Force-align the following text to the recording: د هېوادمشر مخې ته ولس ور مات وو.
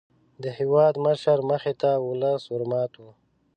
د 0.43 0.45
هېوادمشر 0.57 1.39
مخې 1.49 1.73
ته 1.81 1.89
ولس 2.09 2.41
ور 2.47 2.63
مات 2.71 2.91
وو. 3.01 3.11